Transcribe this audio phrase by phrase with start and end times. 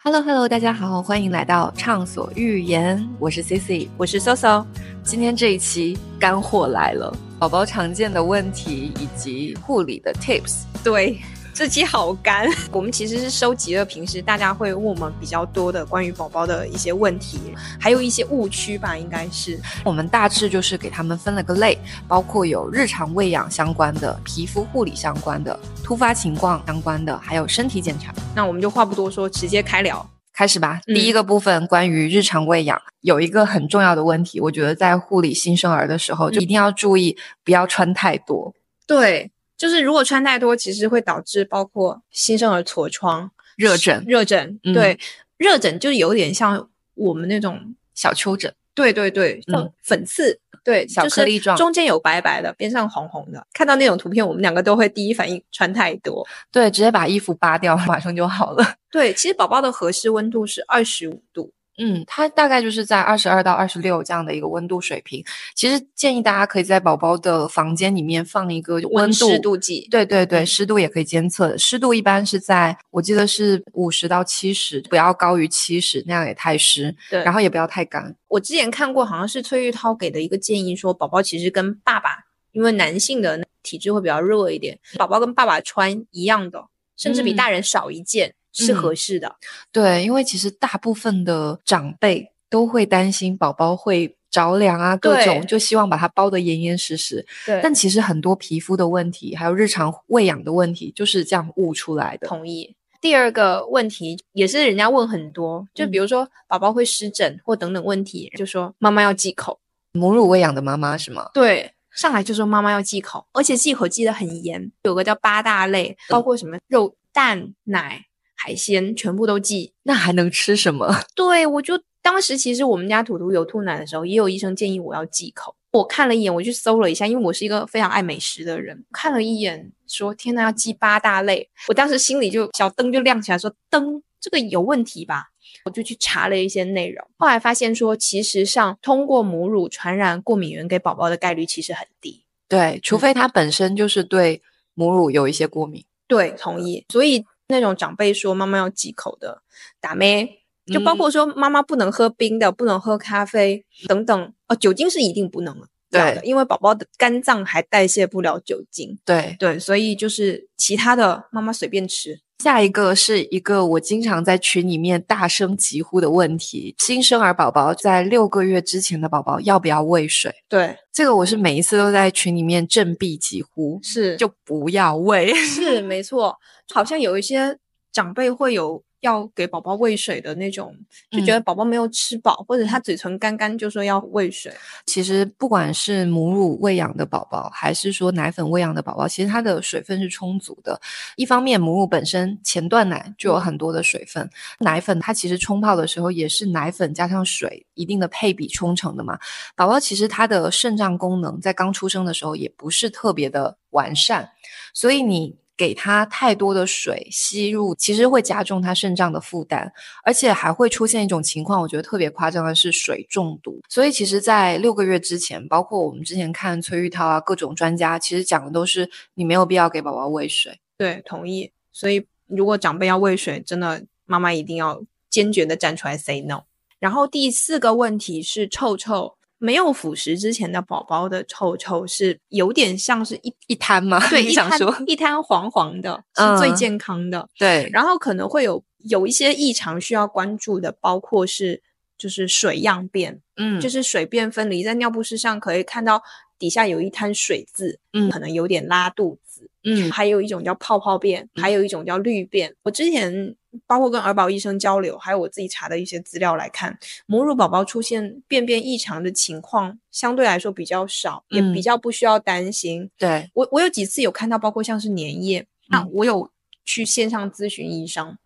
[0.00, 4.64] Hello Hello，大家好，欢迎来到畅所欲言，我是 C C，我是 Soso。
[5.02, 10.62] 今天这一期干货来了，宝宝常见的问题以及护理的 Tips。
[10.84, 11.18] 对。
[11.58, 17.36] 这期好干， 我们其实是收集了平时大家会问我们比较多的关于宝宝的一些问题，
[17.80, 28.14] 还有一些误区吧，应该是我们大致就是给他们分了个类，包括有日常喂养相关的、皮肤护理相关的、突发情况相关的，还有身体检查。
[28.36, 30.78] 那我们就话不多说，直接开聊，开始吧。
[30.86, 38.54] 第一个部分关于日常喂养，有一个很重要的问题，我觉得在护理新生儿的时候就一定要注意，不要穿太多。
[38.86, 39.32] 对。
[39.58, 44.58] 就是如果穿太多，其实会导致包括新生儿痤疮、热疹、热疹。
[44.72, 44.98] 对，
[45.36, 48.54] 热疹就有点像我们那种小丘疹。
[48.74, 50.40] 对对对，像粉刺。
[50.64, 53.46] 对，小颗粒状，中间有白白的，边上红红的。
[53.54, 56.26] 看到那种图片，我们两个都会第一反应穿太多。
[56.52, 58.74] 对，直接把衣服扒掉，马上就好了。
[58.92, 61.50] 对，其实宝宝的合适温度是二十五度。
[61.78, 65.24] 嗯，它大概就是在二十二到二十六这样的一个温度水平。
[65.54, 69.86] 其实建议大家可以在宝宝的房间里面放一个温度湿度计。
[69.90, 71.56] 对对对，湿度也可以监测。
[71.56, 76.94] 湿度一般是在我记得是五十到七十，不要高于七十，那样也太湿。
[77.08, 78.14] 对，然后也不要太干。
[78.26, 86.64] 我之前看过，好像是崔玉涛给的一个建议，说宝宝其实跟爸爸，因为男性的体质会比较热一点，宝宝跟爸爸穿一样的，
[86.96, 88.34] 甚至比大人少一件。
[88.52, 89.36] 是合适的，
[89.70, 97.24] 对，因为其实大部分的长辈都会担心宝宝会着凉啊，各种就希望把它包得严严实实。
[97.46, 102.26] 对，但其实很多皮肤的问题，还有日常喂养的问题，就是这样悟出来的。
[102.26, 102.74] 同意。
[103.00, 109.60] 第二个问题也是人家问很多，就比如说宝宝会湿疹或等等问题，就说妈妈要忌口。
[109.92, 111.30] 母乳喂养的妈妈是吗？
[111.32, 118.04] 对，上来就说妈妈要忌口，而且忌口忌得很严，有个叫八大类，包括什么肉、蛋、奶。
[118.40, 120.88] 海鲜全部都忌，那还能吃什么？
[121.16, 125.56] 对，我就当时其实我们家图图有吐奶的时候，也有医生建议我要忌口。
[125.72, 135.26] 我看了一眼，我去搜了一下，因为我是一个非常爱美食的人，看了一眼说：“天呐，要忌八大类。”我当时心里就小灯就亮起来，说：“灯这个有问题吧？”
[135.66, 142.24] 我就去查了一些内容，后来发现说，其实上通过母乳传染过敏源给宝宝的概率其实很低。
[142.48, 144.40] 对，除非他本身就是对
[144.74, 145.84] 母乳有一些过敏。
[146.06, 146.86] 对，同意。
[146.88, 147.24] 所以。
[147.48, 149.42] 那种长辈说妈妈要忌口的
[149.80, 150.28] 打咩，
[150.66, 154.32] 就包括说妈妈不能喝冰的，不能喝咖啡等等。
[154.48, 158.98] 哦，酒精是一定不能了，对，因为宝宝的肝脏还代谢不了酒精。
[159.04, 162.20] 对对，所以就是其他的妈妈随便吃。
[162.42, 170.32] 下一个是一个我经常在群里面大声疾呼的问题：新生儿宝宝在六个月之前的宝宝要不要喂水？
[170.48, 176.36] 对，这个我是每一次都在群里面振臂疾呼，是就不要喂，是没错。
[176.72, 177.58] 好像有一些
[177.92, 178.82] 长辈会有。
[179.00, 180.74] 要给宝宝喂水的那种，
[181.10, 184.52] 就觉得宝宝没有吃饱，或者他嘴唇干干，就说要喂水。
[184.86, 190.80] 其实不管是母乳喂养的宝宝，还是说奶粉喂养的宝宝，其实它的水分是充足的。
[191.16, 194.28] 一方面，母乳本身前段奶就有很多的水分，
[194.60, 199.18] 奶粉它其实冲泡的时候也是奶粉加上水一定的配比冲成的嘛。
[199.54, 204.30] 宝宝其实他的肾脏功能在刚出生的时候也不是特别的完善，
[204.74, 205.36] 所以你。
[205.58, 209.72] 给他太多的水吸入，其实会加重他肾脏的负担，
[210.04, 213.60] 而且还会出现一种情况，我觉得特别夸张的是水中毒。
[213.68, 220.60] 所以，其实，在六个月之前，包括我们之前看崔玉涛啊，各种专家其实讲的都是你没有必要给宝宝喂水。
[220.76, 221.50] 对，同意。
[221.72, 224.80] 所以，如果长辈要喂水，真的妈妈一定要
[225.10, 226.44] 坚决的站出来 say no。
[226.78, 229.17] 然后第四个问题是臭臭。
[229.38, 233.98] 没有辅食之前的宝宝的臭臭是有点像是一一滩吗？
[234.10, 237.28] 对， 一滩一滩黄黄的，是最健康的。
[237.38, 241.62] 对，然后可能会有有一些异常需要关注的，包括是
[241.96, 246.02] 就是水样便，嗯，就是水便分离，在尿不湿上可以看到
[246.38, 252.54] 底下有一滩水渍，嗯，可能有点拉肚子，嗯，还有一种叫泡泡便，还有一种叫绿便。
[252.62, 253.34] 我之前。
[253.66, 262.90] 包括跟儿保医生交流，还有我自己查的一些资料来看，母乳宝宝出现便便异常的情况相对来说比较少，也比较不需要担心。
[262.98, 266.30] 对我，我有几次有看到，包括像是粘液，那我有
[266.66, 268.18] 去线上咨询医生。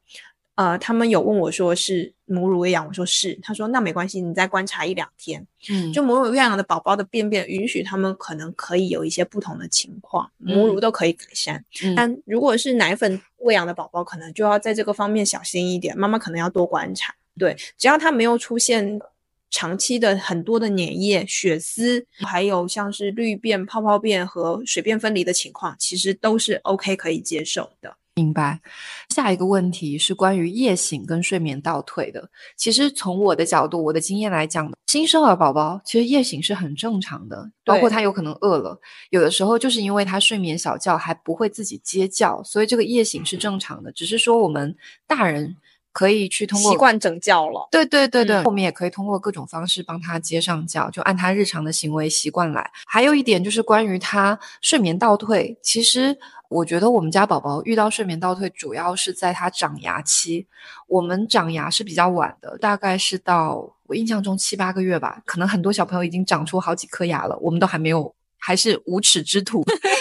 [0.55, 11.65] 呃，他们有问我说是母乳喂养，我说是，他说那没关系，你再观察一两天，嗯，就母乳喂养的宝宝的便便允许他们可能可以有一些不同的情况，母乳都可以改善，
[11.97, 19.01] 但如果是奶粉喂养的宝宝，可能就要在这个方面小心一点，妈妈可能要多观察，对，只要他没有出现
[19.49, 27.97] 长期的很多的粘液、血丝，还有像是绿便、泡泡便和水便分离的情况，其实都是 OK 可以接受的。
[28.15, 28.61] 明白。
[29.09, 32.31] 下一个问题是关于夜醒跟睡眠倒退的。
[32.57, 38.79] 其实从我的角度、我的经验来讲，新生儿宝宝其实夜醒是很正常的，包括他有可能饿了，
[39.11, 43.91] 有的时候就是因为他睡眠小觉还不会自己接觉，所以这个夜醒是正常的。
[43.93, 44.77] 只是说我们
[45.07, 45.57] 大人。
[45.93, 52.71] 可以去通过习惯整教了，对对对对，我们也可以通过各种方式帮他接上教，就按他日常的行为习惯来。
[52.87, 56.17] 还有一点就是关于他睡眠倒退，其实
[56.49, 60.47] 我觉得我们家宝宝遇到睡眠倒退，主要是在他长牙期。
[60.89, 69.63] 我们长牙是比较晚的，大概是到我印象中七八个月吧，可能很多小朋友已经长出好几颗牙了，我们都还没有，还是无耻之徒。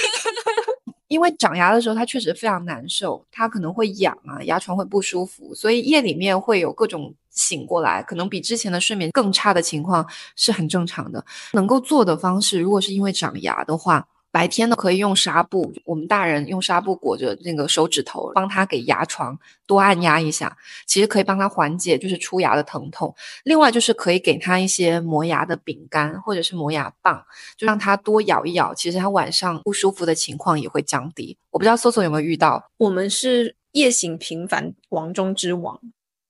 [1.11, 11.25] 因为长牙的时候，它确实非常难受，它可能会痒啊，牙床会不舒服，所以夜里面会有各种醒过来，可能比之前的睡眠更差的情况是很正常的。
[11.51, 14.07] 能够做的方式，如果是因为长牙的话。
[14.31, 19.37] 白天呢，可以用纱布，我们大人用纱布裹着那个手指头，帮他给牙床
[19.67, 20.57] 多按压一下，
[20.87, 23.13] 其实可以帮他缓解就是出牙的疼痛。
[23.43, 27.25] 另外就是可以给他一些磨牙的饼干或者是磨牙棒，
[27.57, 31.37] 就让他多咬一咬，其实他晚上不舒服的情况也会降低。
[31.49, 35.77] 我不知道搜索有没有遇到，我们是夜醒频繁王中之王。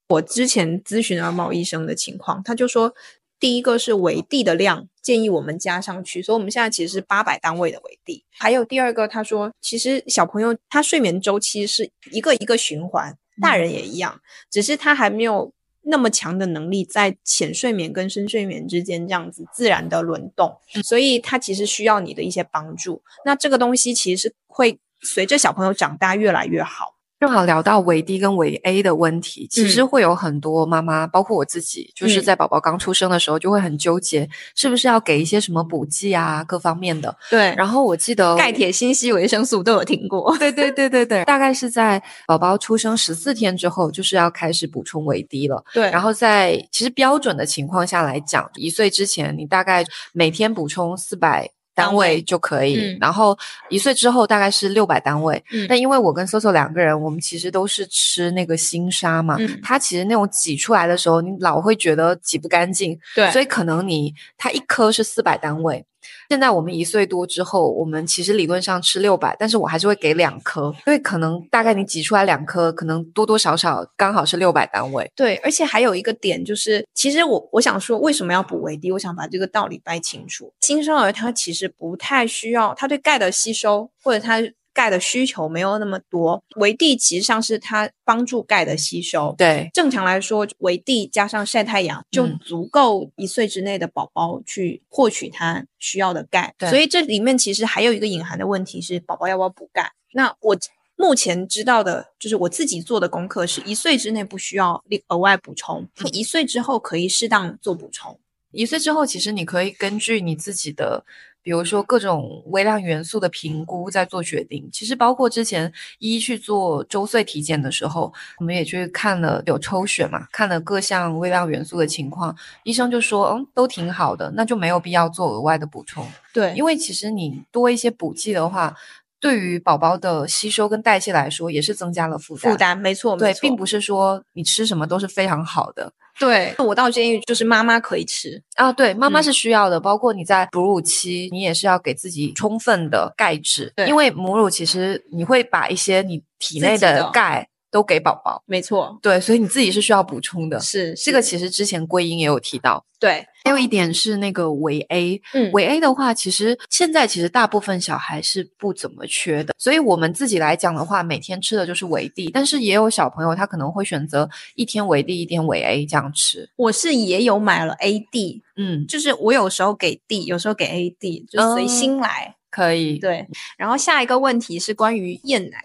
[0.10, 2.94] 我之前咨询了毛医生的情况，他就说。
[3.42, 8.24] 第一个是维 D 的量，建议我们加上去，所以我们现在其实是八百单位的维 D。
[8.38, 14.22] 还有第二个，他说其实小朋友他睡眠周期是一个一个循环，大人也一样，
[14.52, 15.52] 只是他还没有
[15.82, 23.02] 那么强的能力在浅睡眠跟深睡眠之间这样子自然的轮动，所以他其实需要你的一些帮助。
[23.26, 26.94] 那这个东西其实是会随着小朋友长大越来越好。
[27.22, 37.16] 正好聊到维 D 跟维 A 的问题，其实会有很多妈妈，包括我自己，就是在宝宝刚出生的时候就会很纠结，是不是要给一些什么补剂啊，各方面的。
[37.30, 37.54] 对。
[37.56, 40.36] 然后我记得钙、铁、锌、硒、维生素都有听过。
[40.40, 45.64] 对对对对对，大概是在宝宝出生十四天之后，就是要开始补充维 D 了。
[45.76, 45.92] 对。
[45.92, 51.52] 然后在其实标准的情况下来讲，一岁之前你大概每天补充四百。
[51.74, 53.38] 单位就可以，然后
[53.70, 55.44] 一岁之后大概是六百单位。
[55.68, 65.86] 但因为我跟 Soso 两个人，我们其实都是吃那个新沙嘛，它其实那种挤出来的时候，你老会觉得挤不干净，对，所以可能你它一颗是四百单位。
[66.30, 75.12] 现在我们一岁多之后，我们其实理论上吃六百，但是我还是会给两颗，因为可能大概你挤出来两颗，可能多多少少刚好是六百单位。
[75.16, 78.92] 对，而且还有一个点就是，其实我我想说，为什么要补维 D？
[78.92, 80.54] 我想把这个道理掰清楚。
[80.62, 84.42] 新生儿他其实不太需要，他对钙的吸收或者他。
[84.74, 89.36] 钙的需求没有那么多，维 D 其实上是它帮助钙的吸收。
[89.38, 96.54] 对，正常来说，维 D 加上晒太阳就足够一岁之内的宝宝去获取他需要的钙。
[96.70, 99.92] 所以这里面其实还有一个隐含的问题是，宝宝要不要补钙？
[100.14, 100.58] 那我
[100.96, 108.20] 目前知道的就是我自己做的功课是一岁之内不需要另额外补充，一岁之后可以适当做补充。
[108.52, 111.06] 一岁之后，其实你可以根据你自己的。
[111.44, 114.70] 比如说各种微量元素的评估，在做决定。
[114.72, 126.06] 其实包括之前一去做周岁体检的时候，我们也去看了有抽血嘛，看了各项微量元素的情况，医生就说，嗯，都挺好的，那就没有必要做额外的补充。
[126.34, 128.76] 对，因为其实你多一些补剂的话，
[129.20, 132.52] 对于宝宝的吸收跟代谢来说，也是增加了负担。
[132.52, 135.92] 负担，没错，对，并不是说你吃什么都是非常好的。
[136.22, 136.56] 对。
[136.60, 138.42] 我倒建议就是妈妈可以吃。
[138.56, 150.94] 啊，对，妈妈是需要的，包括你在哺乳期，你也是要给自己充分的钙质，因为母乳其实你会把一些你体内的钙都给宝宝，没错，对，所以你自己是需要补充的，是。
[150.94, 153.26] 这个其实之前桂英也有提到，对。
[153.44, 166.48] 还有一点是那个维 A，嗯，维 A 的话，其实现在其实大部分小孩是不怎么缺的，所以我们自己来讲的话，每天吃的就是维 D，但是也有小朋友他可能会选择一天维 D，一天维 A 这样吃。
[166.56, 173.00] 我是也有买了 AD，嗯，就是我有时候给 D，有时候给 AD，就随心来，可以。
[173.00, 175.64] 对，然后下一个问题是关于厌奶，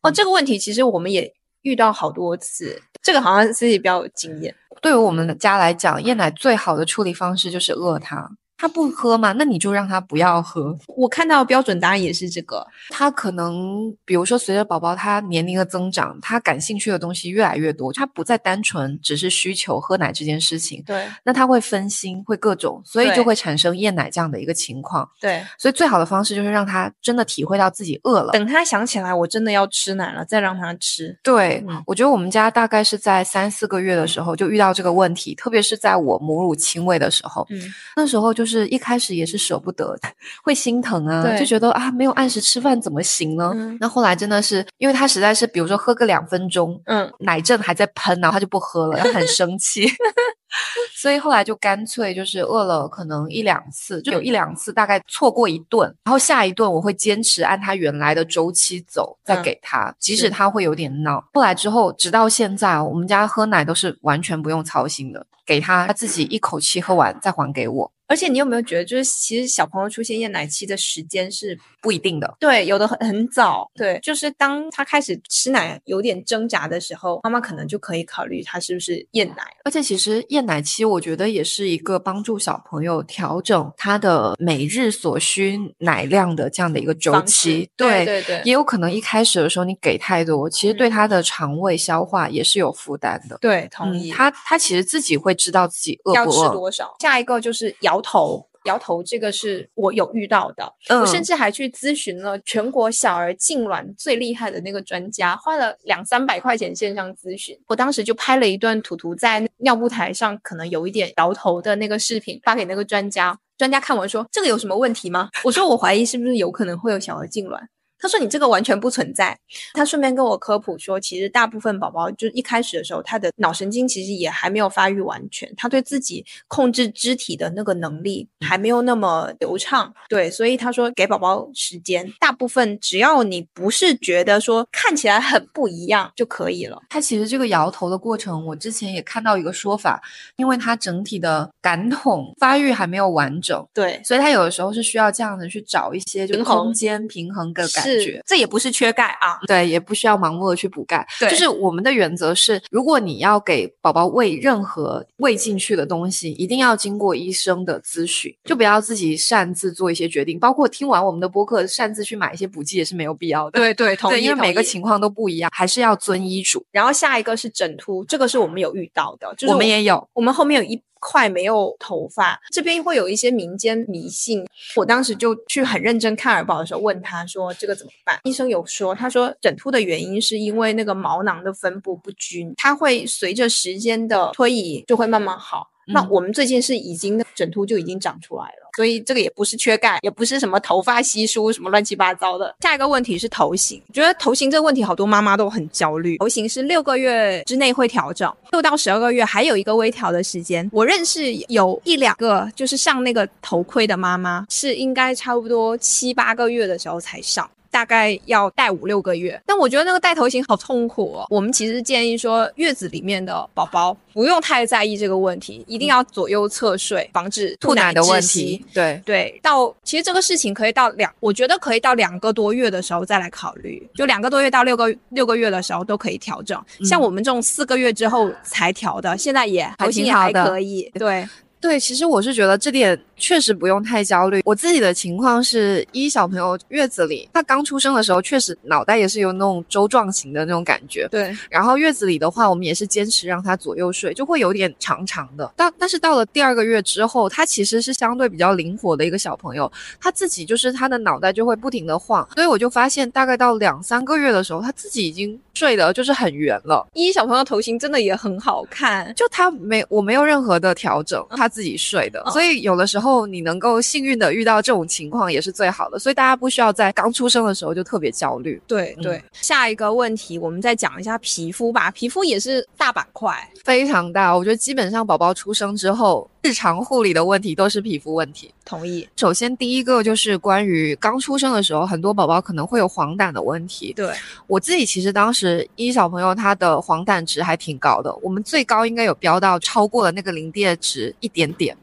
[0.00, 1.34] 哦，这个问题其实我们也
[1.68, 4.54] 遇到好多次，这个好像自己比较有经验。
[4.80, 8.30] 对于我们家来讲，夜奶最好的处理方式就是饿它。
[8.58, 10.76] 他不喝嘛，那你就让他不要喝。
[10.88, 12.66] 我看到标准答案也是这个。
[12.90, 20.82] 他可能，比如说，随着宝宝他年龄的增长，他感兴趣的东西越来越多，他不再单纯只是需求喝奶这件事情。
[20.84, 21.06] 对。
[21.24, 25.08] 那他会分心，会各种，所以就会产生厌奶这样的一个情况。
[25.20, 25.40] 对。
[25.56, 31.16] 所以最好的方式就是让他真的体会到自己饿了，等他想起来我真的要吃奶了，再让他吃。
[31.22, 37.62] 对，我觉得我们家大概是在三四个月的时候就遇到这个问题，特别是在我母乳亲喂的时候，嗯，
[37.94, 39.94] 那时候就就是一开始也是舍不得，
[40.42, 43.52] 会心疼啊，就觉得啊没有按时吃饭怎么行呢？
[43.78, 49.86] 那后来真的是，因为他实在是，比如说喝个两分钟，嗯，奶阵还在喷，然后他就不喝了，他很生气。
[50.96, 61.22] 所以后来就干脆就是饿了，可能一两次，就有一两次大概错过一顿，然后下一顿我会坚持按他原来的周期走，再给他，即使他会有点闹。
[61.34, 67.92] 后来之后，直到现在，我们家喝奶都是完全不用操心的，给他他自己一口气喝完再还给我。
[68.08, 79.36] 而且你有没有觉得，就是其实小朋友出现厌奶期的时间是不一定的，对，有的很很早，对，就是当他开始吃奶有点挣扎的时候，妈妈可能就可以考虑他是不是厌奶。
[79.62, 87.68] 而且其实厌奶期，我觉得也是一个帮助小朋友调整他的每日所需奶量的这样的一个周期。
[87.76, 93.36] 对对对，也有可能一开始的时候你给太多，其实对他的肠胃消化也是有负担的。
[93.42, 94.10] 对，同意。
[94.10, 96.44] 他他其实自己会知道自己饿不饿。
[96.44, 96.96] 要吃多少？
[97.00, 97.97] 下一个就是摇。
[97.98, 100.72] 摇头，摇头，这个是我有遇到的。
[100.88, 107.58] 我甚至还去咨询了全国小儿痉挛最厉害的那个专家，花了两三百块钱线上咨询。
[107.66, 113.38] 我当时就拍了一段图图在尿布台上可能有一点摇头的那个视频，发给那个专家。
[113.56, 117.58] 专家看完说：“这个有什么问题吗？”我说：“我怀疑是不是有可能会有小儿痉挛。”
[117.98, 119.38] 他说：“你这个完全不存在。”
[119.74, 129.92] 他顺便跟我科普说，其实大部分宝宝就一开始的时候，他的脑神经其实也还没有发育完全，他对自己控制肢体的那个能力还没有那么流畅。
[130.08, 136.80] 对，所以他说给宝宝时间，大部分只要你不是觉得说看起来很不一样就可以了。
[136.88, 140.00] 他其实这个摇头的过程，我之前也看到一个说法，
[140.36, 147.87] 因为他整体的感统发育还没有完整，对，所以他有的时候是需要这样子去找一些就空间平衡的感。
[148.00, 151.06] 是，这也不是缺钙啊，对，也不需要盲目的去补钙。
[151.18, 160.38] 对，就是我们的原则是，如果你要给宝宝喂任何喂进去的东西，一定要经过医生的咨询，就不要自己擅自做一些决定。
[160.38, 163.58] 包括听完我们的播客，擅自去买一些补剂也是没有必要的。
[163.58, 164.22] 对 对，同意。
[164.22, 166.64] 因为每个情况都不一样，还是要遵医嘱。
[166.70, 170.82] 然后下一个是枕秃，这个是我们有遇到的，就是我们也有，我们后面有一。
[171.00, 174.46] 快没有头发，这边会有一些民间迷信。
[174.76, 185.68] 我当时就去很认真看耳宝的时候，问他说：“这个怎么办？”医生有说，他说整秃的原因是因为那个毛囊的分布不均，它会随着时间的推移就会慢慢好。
[185.88, 192.54] 那我们最近是已经枕秃就已经长出来了，所以这个也不是缺钙，也不是什么头发稀疏什么乱七八糟的。
[192.60, 196.18] 下一个问题是头型，觉得头型这个问题好多妈妈都很焦虑。
[196.18, 200.68] 头型是六个月之内会调整，六到十二个月还有一个微调的时间。
[200.72, 207.48] 我认识有一两个就是上那个头盔的妈妈，是应该差不多七八个月的时候才上。
[207.70, 211.26] 大概要戴五六个月，但我觉得那个戴头型好痛苦哦。
[211.30, 218.64] 我们其实建议说，月子里面的宝宝不用太在意这个问题，一定要左右侧睡，防止吐奶的问题。
[218.72, 226.62] 对对，到其实这个事情可以到两，我觉得可以到两个多月的时候再来考虑，就两个多月到六个六个月的时候都可以调整。
[226.84, 230.90] 像我们这种四个月之后才调的，现在也头型也还可以。
[230.94, 231.28] 对。
[231.60, 234.40] 对，其实我是觉得这点确实不用太焦虑。
[234.44, 241.08] 我自己的情况是，一小朋友月子里，他刚出生的时候，确实脑袋也是有那种周状型的那种感觉。
[241.10, 241.36] 对。
[241.50, 245.52] 然后月子里的话，我们也是坚持让他左右睡，就会有点长长的。
[245.56, 252.26] 但但是到了第二个月之后，他其实是相对比较灵活的一个小朋友，他自己就是他的脑袋就会不停的晃。
[252.34, 256.86] 所以我就发现，大概到两三个月的时候，他自己已经睡的就是很圆了。
[256.94, 261.48] 依依小朋友头型真的也很好看，就他没我没有任何的调整，他。
[261.48, 265.98] 自己睡的，所以有的时候你能够幸运的遇到这种情况也是最好的。
[265.98, 268.60] 所以大家不需要在刚出生的时候就特别焦虑。
[268.66, 271.90] 对对，下一个问题我们再讲一下皮肤吧。
[271.90, 273.34] 皮肤也是大板块，
[273.64, 274.36] 非常大。
[274.36, 278.52] 我觉得基本上宝宝出生之后，日常护理的问题都是皮肤问题。
[278.66, 279.08] 同意。
[279.16, 283.94] 首先第一个就是关于刚出生的时候，很多宝宝可能会有黄疸的问题。
[283.96, 284.12] 对
[284.46, 291.76] 我自己其实当时一小朋友他的黄疸值还挺高的，我们最高应该有飙到超过了那个临界值一点点。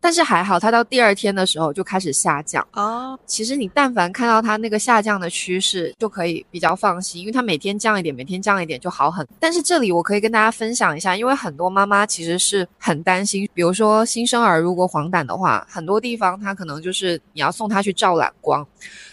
[0.00, 3.18] 但是还好，他到第二天的时候就开始下降哦。
[3.26, 9.26] 其实你但凡看到他那个下降的趋势，就可以比较放心，因为他每天降一点，每天降一点就好很。
[9.38, 18.66] 但是这里我可以跟大家分享一下，因为很多妈妈其实是很担心，比如说新生儿如果黄疸的话，很多地方他可能就是你要送他去照蓝光，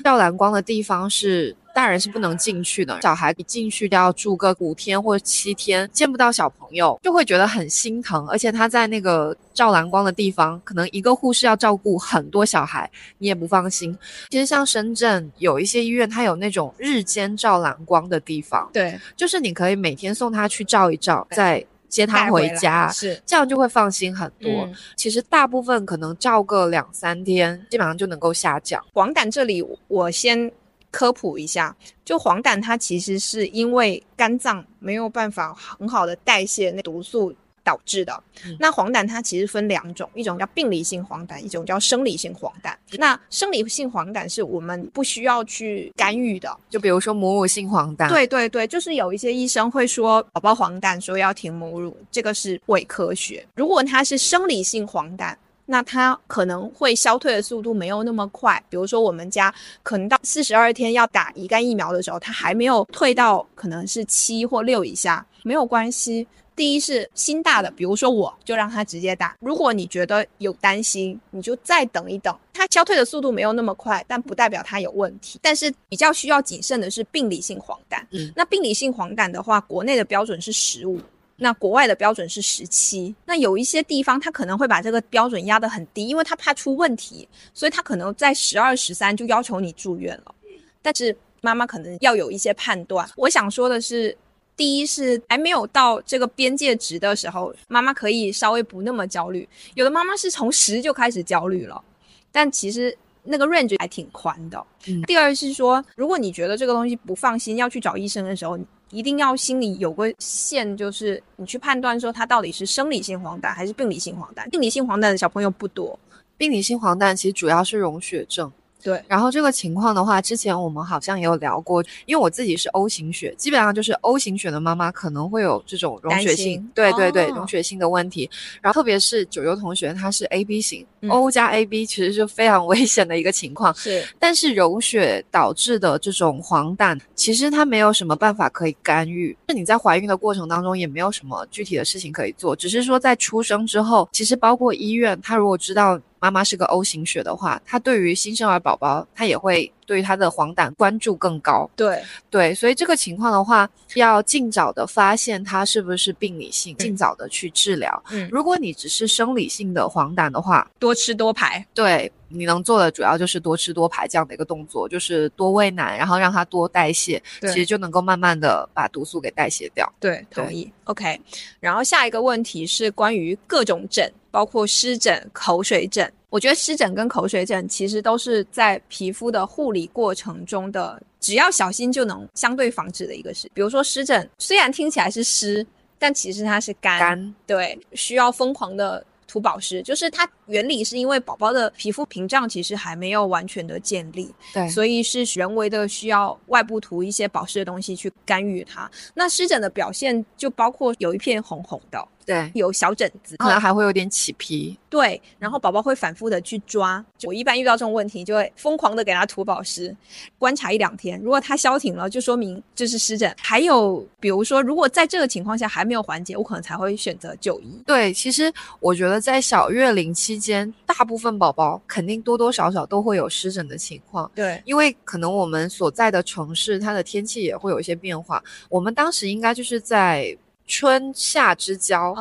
[0.03, 1.55] 照蓝光的地方是。
[1.73, 8.27] 大人是不能进去的，小孩一进去都要住个五天或者七天，见不到小朋友就会觉得很心疼。
[8.27, 13.97] 而且他在那个照蓝光的地方，可能一个护士要照顾很多小孩，你也不放心。
[14.29, 21.65] 其实像深圳有一些医院，它有那种日间照蓝光的地方，对，就是你可以每天送他去照一照，再。
[21.89, 24.67] 接他回家，是这样就会放心很多。
[24.95, 28.83] 其实大部分可能照个两三天，基本上就能够下降。
[28.91, 30.51] 黄疸这里我先
[30.93, 37.35] 科普一下，就黄疸它其实是因为肝脏没有办法很好的代谢那毒素。
[37.65, 38.21] 导致的
[38.59, 42.75] 那黄疸它其实分两种，一种叫病理性黄疸，一种叫生理性黄疸。
[42.97, 48.09] 那生理性黄疸是我们不需要去干预的，就比如说母乳性黄疸。
[48.09, 53.47] 对对对，就是有一些医生会说宝宝黄疸，说要停母乳，这个是伪科学。
[53.55, 55.33] 如果它是生理性黄疸，
[55.65, 58.61] 那它可能会消退的速度没有那么快。
[58.69, 66.27] 比如说我们家可能到四十二天要打乙肝疫苗的时候，它还没有退到可能是七或六以下，没有关系。
[66.55, 69.35] 第一是心大的，比如说我就让他直接打。
[69.39, 72.37] 如果你觉得有担心，你就再等一等。
[72.53, 75.39] 它消退的速度没有那么快，但不代表它有问题。
[75.41, 77.99] 但是比较需要谨慎的是病理性黄疸。
[78.11, 81.01] 嗯，那病理性黄疸的话，国内的标准是十五，
[81.37, 83.13] 那国外的标准是十七。
[83.25, 90.35] 那有一些地方他可能会把这个标准压得很低，因为他怕出问题，所以他可能在十二、十三就要求你住院了。
[90.81, 93.09] 但是妈妈可能要有一些判断。
[93.15, 94.17] 我想说的是。
[94.55, 99.49] 第一是还没有到这个边界值的时候，妈妈可以稍微不那么焦虑。
[99.73, 101.83] 有的妈妈是从十就开始焦虑了，
[102.31, 104.63] 但其实那个 range 还挺宽的。
[105.07, 108.55] 第二是说，如果你觉得这个东西不放心，要去找医生的时候，
[108.93, 114.47] 一定要心里有个线，就是你去判断说他到底是生理性黄疸还是病理性黄疸。
[114.51, 115.97] 病理性黄疸的小朋友不多，
[116.37, 118.51] 病理性黄疸其实主要是溶血症。
[118.83, 128.29] 对，然后这个情况的话，之前我们好像也有聊过，因为我自己是 O 型血，基本上就是 O 型血的妈妈可能会有这种溶血性，对对对，溶血性的问题。
[128.61, 133.73] 然后特别是九优同学，他是 AB 型，O 加 AB 其实是非常危险的一个情况。
[133.75, 145.99] 是，但是溶血导致的这种黄疸，其实它没有什么办法可以干预，那你在怀孕的过程当中也没有什么具体的事情可以做，只是说在出生之后，其实包括医院，他如果知道。
[146.23, 151.69] 妈妈是个 O 型血的话，她对于新生儿宝宝，她也会对于他的黄疸关注更高。
[151.75, 158.01] 对对，所以这个情况的话，要尽早的发现它是不是病理性，尽早的去治疗。
[158.11, 161.67] 嗯，如果你只是生理性的黄疸的话，多吃多排。
[161.73, 169.91] 对，你能做的主要就是多吃多排这样的一个动作，就是多喂奶，然后让它多代谢，其实就能够慢慢的把毒素给代谢掉。
[169.99, 170.71] 对，同意。
[170.85, 171.19] OK，
[171.59, 174.11] 然后下一个问题是关于各种疹。
[174.33, 183.47] 包括湿疹、口水疹，我觉得湿疹跟口水疹其实都是在皮肤的护理过程中的，只要小心就能相对防止的一个事。
[183.53, 185.63] 比如说湿疹，虽然听起来是湿，
[185.99, 189.83] 但其实它是干，对，需要疯狂的涂保湿。
[189.83, 198.89] 就是它原理是因为宝宝的皮肤屏障其实还没有完全的建立，对，所以是人为的需要外部涂一些保湿的东西去干预它。
[199.13, 202.07] 那湿疹的表现就包括有一片红红的。
[202.25, 204.79] 对，有小疹子，可能还会有点起皮。
[204.89, 207.03] 对，然后宝宝会反复的去抓。
[207.23, 209.93] 我一般遇到这种问题，就会疯狂的给他涂保湿，
[210.37, 211.19] 观察一两天。
[211.19, 213.35] 如果他消停了，就说明这是湿疹。
[213.41, 217.83] 还有，比如说，如果在这个情况下还没有缓解，我可能才会选择就医。
[217.85, 224.29] 对，其实我觉得在小月龄期间，大部分宝宝肯定多多少少都会有湿疹的情况。
[224.35, 228.43] 对，因为可能我们所在的城市，它的天气也会有一些变化。
[228.69, 230.37] 我们当时应该就是在。
[230.65, 232.15] 春夏之交，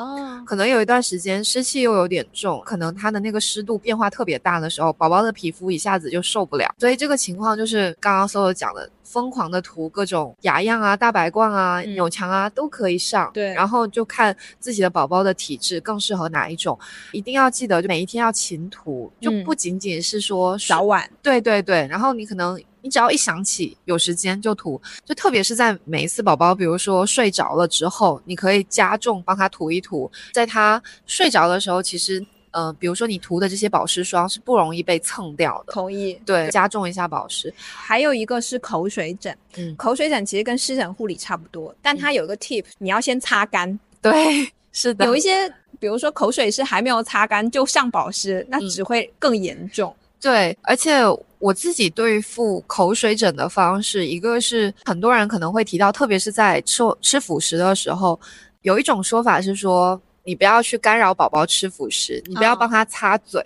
[0.45, 6.75] 可能有一段时间湿气又有点重，可能它的那个湿度变化特别大的时候，宝宝的皮肤一下子就受不了。
[6.79, 13.31] 所以这个情况就是刚刚 Solo 讲的，疯狂的涂各种雅漾啊、大白罐啊、扭强啊都可以上。
[13.33, 16.79] 对，然后就看自己的宝宝的体质更适合哪一种，
[17.13, 21.09] 一定要记得就每一天要勤涂，就不仅仅是说早晚。
[21.23, 22.61] 对对对，然后你可能。
[22.83, 30.11] 你只要一想起有时间就涂，就特别是在每一次宝宝，比如说睡着了之后，你可以加重帮他涂一涂。
[30.33, 35.73] 在他睡着的时候，其实，呃，比如说你涂的这些保湿霜是不容易被蹭掉的。
[35.73, 36.21] 同意。
[36.27, 37.53] 对，加重一下保湿。
[37.57, 43.79] 还有一个是口水疹，嗯，口水疹其实跟湿疹护理差不多，但它有个 tip，你要先擦干。
[44.01, 45.05] 对，是的。
[45.07, 49.95] 有一些，比如说口水是还没有擦干就上保湿，那只会更严重。
[50.23, 51.03] 对，而且。
[51.43, 58.17] 我自己对付口水疹的方式，一个是很多人可能会提到，特别是在吃吃辅食的时候，
[58.61, 63.45] 有一种说法是说，你不要去干扰宝宝吃辅食，你不要帮他擦嘴。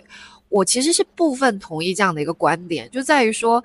[0.49, 3.63] 我其实是部分同意这样的一个观点，就在于说，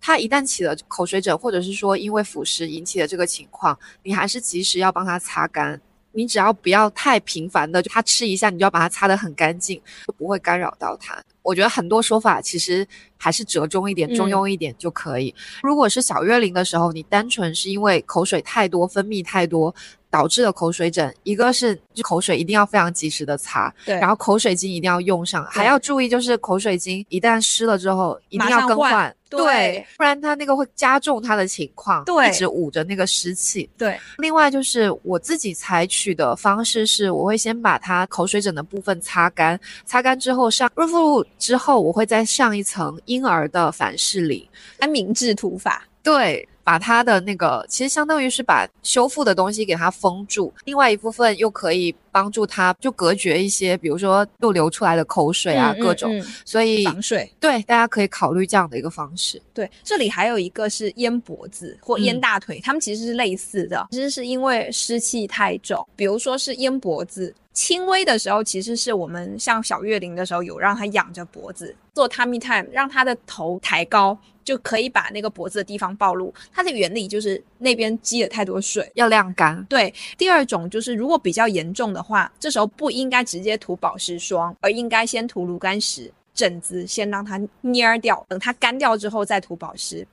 [0.00, 5.78] 他一旦起了口水疹，或者是说因为辅食引起的这个情况，你还是及时要帮他擦干。
[6.14, 11.22] 你只要不要太频繁的，就他吃一下，你就要把它擦得很干净，就不会干扰到他。
[11.42, 12.86] 我觉得很多说法其实
[13.18, 15.34] 还是折中一点、中庸一点就可以。
[15.62, 19.74] 如果是小月龄的时候，你单纯是因为口水太多、分泌太多。
[20.14, 29.12] 导致的口水疹，一个是就口水一定要非常及时的擦，对，然后口水巾一定要用上，还要注意就是口水巾一旦湿了之后一定要更换。
[29.36, 33.68] 对，不然他那个会加重他的情况，对，一直捂着那个湿气。
[33.76, 44.46] 对，另外就是我自己采取的方式是，我会先把它口水疹的部分擦干，擦干之后上润肤露之后，我会再上一层婴儿的凡士林
[44.78, 45.86] 安明治涂法。
[46.02, 46.48] 对。
[46.64, 56.10] 把它的那个，其实相当于是把修复的东西给它封住，另外一部分又可以帮助它就隔绝一些，比如说又流出来的口水啊，各种，
[56.44, 57.30] 所以防水。
[57.38, 59.40] 对，大家可以考虑这样的一个方式。
[59.52, 67.34] 对，这里还有一个是淹脖子或淹大腿，它们其实是类似的，其实是因为湿气太重，比如说是淹脖子。
[67.52, 76.32] 轻微的时候，其实是我们像小月龄的时候，有让他仰着脖子做 tummy time，让他的头抬高，就可以把那个脖子的地方暴露。
[76.52, 79.64] 它的原理就是那边积了太多水，要晾干。
[79.64, 90.06] 对，第二种就是如果比较严重的话，这时候不应该直接涂保湿霜，而应该先涂炉甘石，疹子先让它蔫掉，等它干掉之后再涂保湿。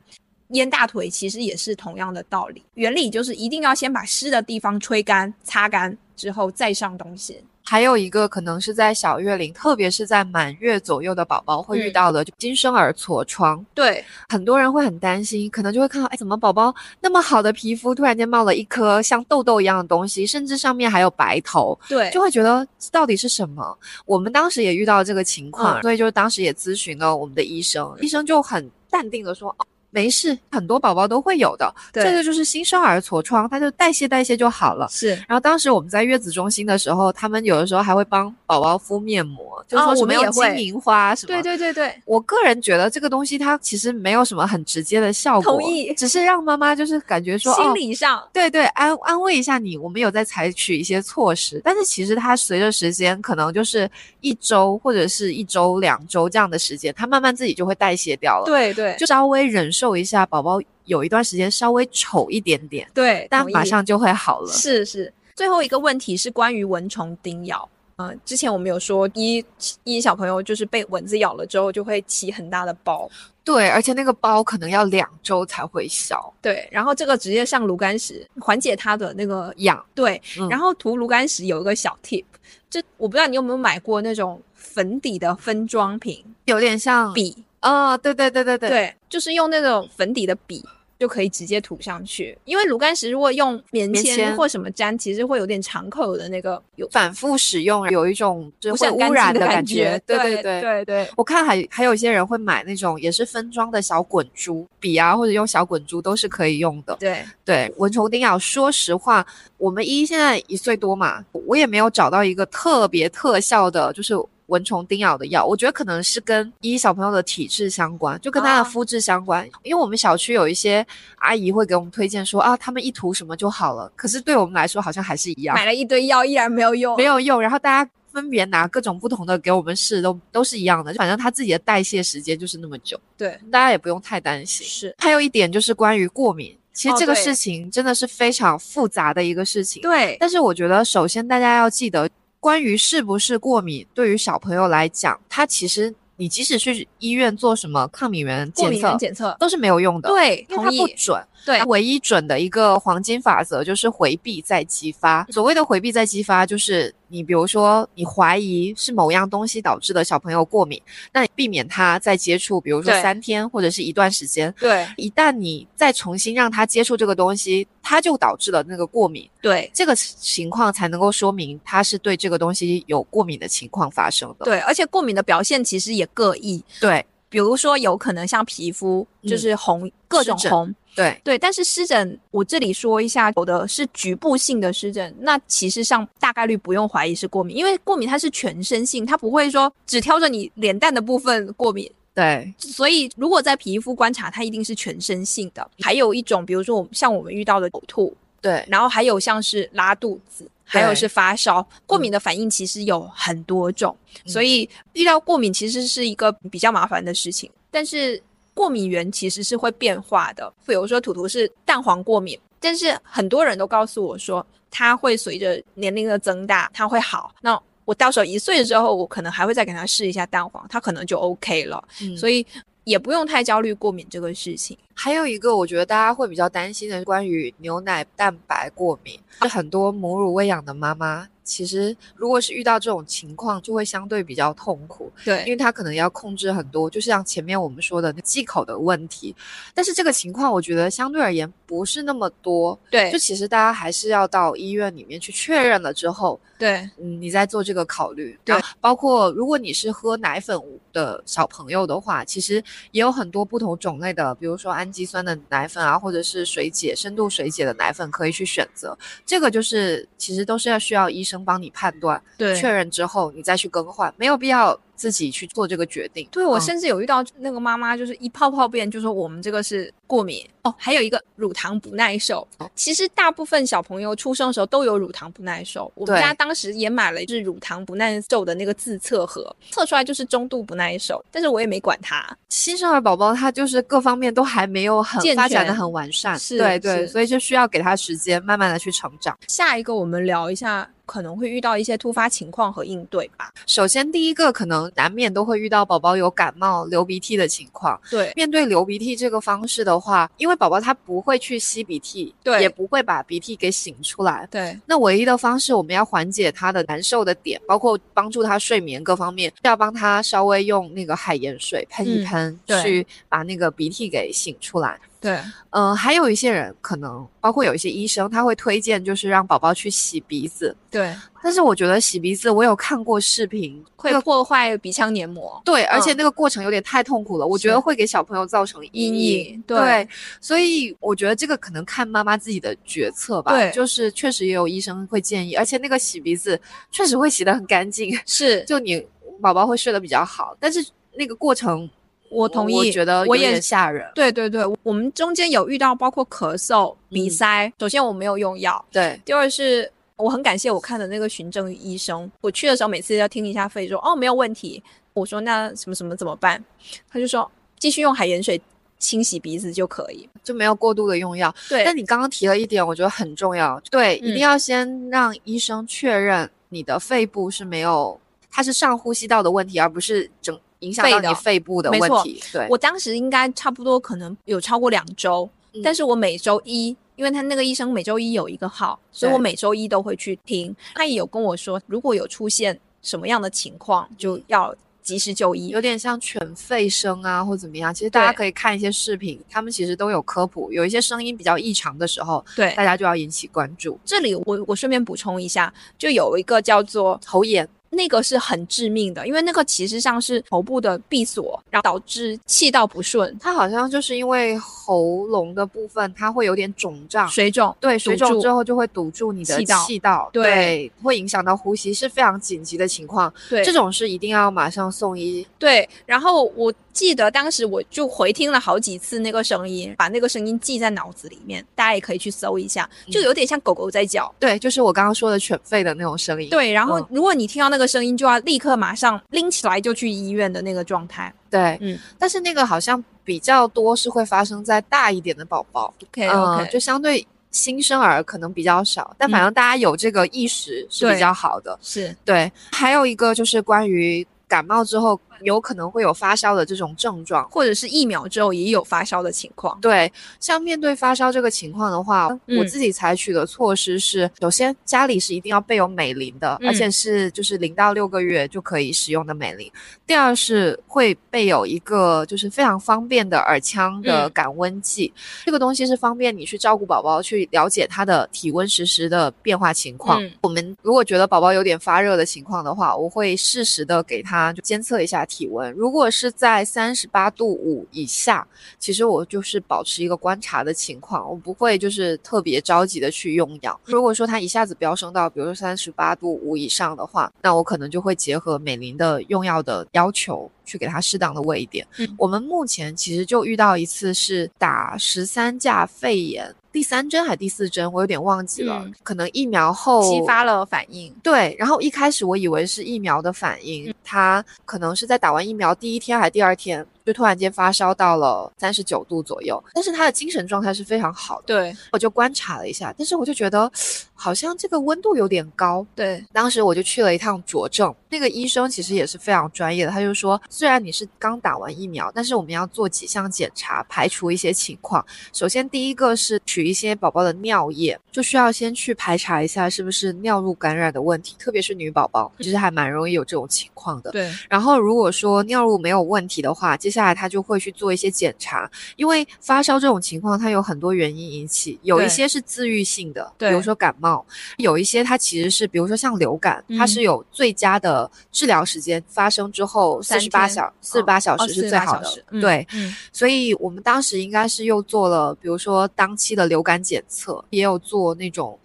[0.49, 5.97] 淹大腿其实也是同样的道理，原理就是一定要先把湿的地方吹干、擦干。
[6.13, 13.65] 之后再上东西，还有一个可能是在小月龄，特别是在满月左右的宝宝会遇到的，就新生儿痤疮。
[13.73, 21.79] 对，很多人会很担心，可能就会看到，哎，怎么宝宝那么好的皮肤，突然间冒了一颗像痘痘一样的东西，甚至上面还有白头。
[21.87, 23.79] 对，就会觉得到底是什么？
[24.05, 29.55] 我们当时也遇到这个情况，所以就当时也咨询了我们的医生，医生就很淡定的说。
[29.91, 31.73] 没事，很多宝宝都会有的。
[31.93, 34.87] 这个就是新生儿痤疮，它就代谢代谢就好了。
[34.89, 35.09] 是。
[35.09, 41.27] 然后当时我们在月子中心的时候，他们有的时候还会帮宝宝敷面膜，就说什么用金银花什么。
[41.27, 41.93] 对对对对。
[42.05, 45.93] 我个人觉得这个东西它其实没有什么很直接的效果，同意。
[45.93, 51.59] 只是让妈妈就是感觉说心理上，对对，安安慰一下你，我们有在采取一些措施。
[51.63, 53.89] 但是其实它随着时间，可能就是
[54.21, 58.45] 一周或者是一周两周这样的时间，它慢慢自己就会代谢掉了。
[58.45, 60.59] 对对，就稍微忍受一下宝宝。
[60.85, 64.51] 有一段时间稍微丑一点点，对，但马上就会好了。
[64.51, 67.69] 是是，最后一个问题是关于蚊虫叮咬。
[67.97, 69.45] 嗯，之前我们有说，一
[69.83, 73.09] 一小朋友就是被蚊子咬了之后就会起很大的包，
[73.43, 76.33] 对，而且那个包可能要两周才会消。
[76.41, 79.81] 对，然后这个直接上炉甘石缓解它的那个痒。
[79.95, 82.25] 对，然后涂炉甘石有一个小 tip，
[82.69, 87.45] 这我不知道你有没有买过那种粉底的分装瓶，有点像笔。
[87.61, 90.63] 啊，对对对对对，对，就是用那种粉底的笔
[90.99, 92.37] 就可以直接涂上去。
[92.45, 100.01] 因为炉甘石如果用棉签或什么粘，其实会有点长口的那个，有反复使用有一种就会污染的感觉。
[100.05, 106.95] 对对对对对，我看还还有一些人会买那种也是分装的小滚珠笔啊，或者用小滚珠都是可以用的。
[106.99, 109.25] 对对，蚊虫叮咬，说实话，
[109.57, 114.15] 我们一现在一岁多嘛，我也没有找到一个特别特效的，就是。
[114.51, 119.47] 蚊虫叮咬的药，我觉得可能是跟一小朋友的体质相关，就跟他的肤质相关。
[119.63, 120.85] 因为我们小区有一些
[121.15, 123.89] 阿姨会给我们推荐说啊，他们一涂什么就好了。
[123.95, 127.41] 可是对我们来说好像还是一样，买了一堆药依然没有用，没有用。
[127.41, 130.93] 然后大家分别拿各种不同的给我们试，都都是一样的。
[130.95, 134.67] 反正他自己的代谢时间就是那么久，对，大家也不用太担心。
[134.67, 139.81] 是，还有一点就是关于过敏，其实这个事情真的是非常复杂的一个事情。
[139.81, 142.09] 对，但是我觉得首先大家要记得。
[142.41, 150.09] 关于是不是过敏，对于小朋友来讲，他其实你即使去医院做什么抗敏原检测，检测都是没有用的。
[150.09, 151.23] 对，因为它不准。
[151.45, 155.25] 对，唯一准的一个黄金法则就是回避再激发。
[155.31, 164.53] 所谓的回避再激发，就是你比如说你怀疑是某样东西导致的小朋友过敏，那你避免他再接触，比如说三天或者是一段时间。
[164.59, 169.29] 对，一旦你再重新让他接触这个东西，他就导致了那个过敏。
[169.41, 174.45] 对，这个情况才能够说明他是对这个东西有过敏的情况发生的。
[174.45, 176.63] 对，而且过敏的表现其实也各异。
[176.79, 180.73] 对，比如说有可能像皮肤就是红，各种红。
[180.95, 181.19] 对。
[181.23, 191.89] 对，但是湿疹，我这里说一下，有的是局部性的湿疹，那其实上大概率不用怀疑是过敏，因为过敏它是全身性，它不会说只挑着你脸蛋的部分过敏。
[192.13, 195.65] 对，所以如果在皮肤观察，它一定是全身性的。
[195.79, 208.21] 还有一种，比如说我像我们遇到的呕吐，对，然后还有像是拉肚子，还有是发烧，过敏的反应其实有很多种，所以遇到过敏其实是一个比较麻烦的事情，但是。
[208.53, 217.33] 过敏源其实是会变化的，比如说图图是蛋黄过敏，但是很多人都告诉我说，它会随着年龄的增大，它会好。
[217.41, 221.83] 那我到时候一岁之后，我可能还会再给他试一下蛋黄，他可能就 OK 了。
[222.17, 222.45] 所以
[222.83, 224.77] 也不用太焦虑过敏这个事情。
[224.93, 231.27] 还有一个，我觉得大家会比较担心的，关于牛奶蛋白过敏，是很多母乳喂养的妈妈。
[231.51, 235.11] 其实，如果是遇到这种情况，就会相对比较痛苦。
[235.25, 239.35] 对，因为他可能要控制很多，就像前面我们说的忌口的问题。
[239.73, 242.79] 但是这个情况，我觉得相对而言不是那么多。
[242.89, 248.37] 对，就其实大家还是要到医院里面去确认了之后，对，嗯，你在做这个考虑。
[248.45, 250.55] 对，包括如果你是喝奶粉
[250.93, 258.95] 的小朋友的话，其实也有很多不同种类的，比如说氨基酸的奶粉啊，或者是水解、深度水解的奶粉可以去选择。
[259.25, 262.21] 这个就是其实都是要需要医生帮你判断、
[262.55, 264.79] 确认之后，你再去更换，没有必要。
[265.01, 266.27] 自己去做这个决定。
[266.31, 270.71] 对我甚至有遇到那个妈妈，就是一泡泡便就说我们这个是过敏哦。
[270.77, 275.91] 还有一个乳糖不耐受，其实大部分小朋友出生的时候都有乳糖不耐受。
[275.95, 282.23] 我们家当时也买了是乳糖不耐受的那个自测盒，测出来就是中度不耐受，但是我也没管他。
[282.49, 289.35] 新生儿宝宝他就是各方面都还没有很发展的很完善，对对，所以就需要给他时间，慢慢的去成长。
[289.47, 290.87] 下一个我们聊一下。
[291.11, 293.51] 可能会遇到一些突发情况和应对吧。
[293.67, 297.99] 首先，第一个可能难免都会遇到宝宝有感冒、流鼻涕的情况。
[298.09, 304.47] 对，面对流鼻涕这个方式的话，因为宝宝他不会去吸鼻涕，对，也不会把鼻涕给擤出来。
[304.49, 314.97] 对，那唯一的方式，我们要缓解他的难受的点，包括帮助他睡眠各方面，要帮他稍微用那个海盐水喷一喷，去把那个鼻涕给擤出来。
[315.21, 320.75] 对，嗯，还有一些人可能，包括有一些医生，他会推荐就是让宝宝去洗鼻子。
[320.89, 325.61] 对，但是我觉得洗鼻子，我有看过视频，会破坏鼻腔黏膜。
[325.63, 329.63] 对，而且那个过程有点太痛苦了，我觉得会给小朋友造成阴影。
[329.67, 330.07] 对，
[330.41, 333.51] 所以我觉得这个可能看妈妈自己的决策吧。
[333.51, 339.05] 对，就是确实也有医生会建议，而且那个洗鼻子确实会洗得很干净，是，就你
[339.39, 340.83] 宝宝会睡得比较好，但是
[341.15, 341.87] 那个过程。
[342.31, 344.09] 我同意，觉得有点吓人。
[344.15, 347.71] 对对对，我们中间有遇到包括咳嗽、鼻塞。
[347.77, 349.19] 首先我没有用药，对。
[349.25, 352.31] 第二是我很感谢我看的那个循证医生。
[352.39, 354.81] 我去的时候每次要听一下肺，说哦没有问题。
[355.13, 356.63] 我说那什么什么怎么办？
[357.11, 358.59] 他就说继续用海盐水
[358.97, 361.53] 清洗鼻子就可以，就没有过度的用药。
[361.67, 361.83] 对。
[361.83, 363.77] 但你刚刚提了一点，我觉得很重要。
[363.91, 368.17] 对，一定要先让医生确认你的肺部是没有，
[368.49, 370.57] 它是上呼吸道的问题，而不是整。
[370.81, 375.49] 影响到你肺部的问题，对我当时应该差不多可能有超过两周，
[375.83, 380.75] 但是我每周一，因为他那个医生每周一有一个号，所以我每周一都会去听。
[380.95, 385.69] 他也有跟我说，如果有出现什么样的情况，就要及时就医。
[385.69, 387.93] 有点像犬吠声啊，或怎么样。
[387.93, 393.99] 其实大家可以看一些视频，他们其实都有科普，有一些声音比较异常的时候，对大家就要引起关注。
[394.03, 397.67] 这里我我顺便补充一下，就有一个叫做喉炎。
[397.91, 403.37] 那个是很致命的，因为那个其实上是头部的闭锁，然后导致气道不顺。
[403.39, 407.75] 它好像就是因为喉咙的部分，它会有点肿胀、水肿。
[407.79, 413.31] 对，水肿之后就会堵住你的气道，气道对，会影响到呼吸，是非常紧急的情况。
[413.49, 415.45] 对，这种是一定要马上送医。
[415.59, 416.73] 对，然后我。
[416.93, 421.65] 记得当时我就回听了好几次那个声音，把那个声音记在脑子里面。
[421.75, 424.33] 大家也可以去搜一下，就有点像狗狗在叫。
[424.39, 426.49] 对， 就是我刚刚说的犬吠的那种声音。
[426.49, 431.33] 对，然后如果你听到那个声音，就要立刻马上拎起来就去医院的那个状态。
[431.49, 435.93] 对，嗯，但是那个好像比较多是会发生在大一点的宝宝。
[436.03, 441.77] OK OK，就相对新生儿可能比较少，但反正大家有这个意识是比较好的。
[441.81, 445.19] 是对，还有一个就是关于感冒之后。
[445.43, 449.79] 有可能会有发烧的这种症状，或者是疫苗之后也有发烧的情况。
[449.81, 459.71] 对，像面对发烧这个情况的话，我自己采取的措施是：首先家里是一定要备有美林的，而且是就是零到六个月就可以使用的美林。
[460.05, 465.11] 第二是会备有一个就是非常方便的耳腔的感温计，
[465.45, 470.21] 这个东西是方便你去照顾宝宝，去了解他的体温实时的变化情况。
[470.41, 475.25] 我们如果觉得宝宝有点发热的情况的话，我会适时的给他就监测一下。
[475.31, 478.45] 体温如果是在三十八度五以下，
[478.77, 483.79] 其实我就是保持一个观察的情况，我不会就是特别着急的去用药。
[483.85, 491.87] 如果说它一下子飙升到，比如说三十八度五以上的话，那我可能就会结合美林的用药的要求，去给它适当的喂一点。
[492.17, 496.53] 我们目前其实就遇到一次是打十三价肺炎。
[496.71, 498.89] 第三针还是第四针，我有点忘记了。
[499.03, 501.13] 可能疫苗后激发了反应。
[501.21, 511.43] 对，然后一开始我以为是疫苗的反应，他可能是在打完疫苗第一天还是第二天，就突然间发烧到了三十九度左右，但是他的精神状态是非常好的。
[511.47, 513.71] 对，我就观察了一下，但是我就觉得
[514.13, 515.85] 好像这个温度有点高。
[515.95, 525.03] 对，当时我就去了一趟佐证，那个医生其实也是非常专业的，他就说，虽然你是刚打完疫苗，但是我们要做几项检查，排除一些情况。
[525.33, 534.11] 首先第一个是取一些宝宝的尿液，就需要先去排查一下是不是尿路感染的问题，特别是女宝宝，其实还蛮容易有这种情况的。
[534.11, 544.25] 对，然后如果说尿路没有问题的话，接下来他就会去做一些检查，因为发烧这种情况，它有很多原因引起，有一些是自愈性的，比如说感冒，
[544.57, 552.67] 有一些它其实是，比如说像流感，它是有最佳的治疗时间，发生之后四十八小四十八小时是最好的，对，
[553.13, 558.59] 所以我们当时应该是又做了，比如说当期的流感检测，也有做那种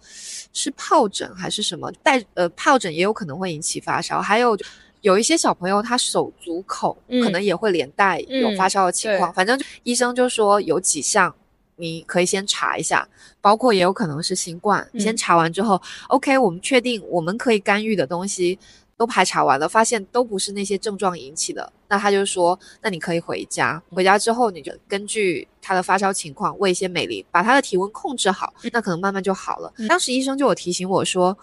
[0.53, 4.57] 是疱疹还是什么带呃疱疹也有可能会引起发烧，还有。
[5.01, 9.33] 有一些小朋友，他手足口可能也会连带有发烧的情况。
[9.33, 11.33] 反正医生就说有几项
[11.75, 13.07] 你可以先查一下，
[13.39, 14.87] 包括也有可能是新冠。
[14.99, 18.57] 先查完之后，OK，我们确定我们可以干预的东西
[18.97, 23.81] 都排查完了，发现都不是那些症状引起的，那他就说，那你可以回家。
[23.91, 29.71] 回家之后，你就根据他的发烧情况喂一些美林，把他的体温控制好，那可能慢慢就好了。
[29.87, 31.37] 当时医生就有提醒我说，